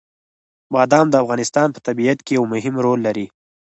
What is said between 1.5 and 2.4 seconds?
په طبیعت کې